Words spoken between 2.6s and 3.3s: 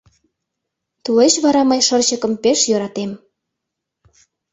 йӧратем.